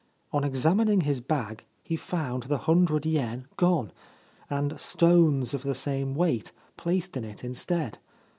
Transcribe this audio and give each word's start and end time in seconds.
On 0.33 0.43
examining 0.43 1.01
his 1.01 1.21
bag 1.21 1.63
he 1.83 1.95
found 1.95 2.41
the 2.43 2.57
hundred 2.65 3.05
yen 3.05 3.45
gone, 3.55 3.91
and 4.49 4.79
stones 4.79 5.53
of 5.53 5.61
the 5.61 5.75
same 5.75 6.15
weight 6.15 6.51
placed 6.75 7.15
in 7.15 7.23
it 7.23 7.43
instead. 7.43 7.99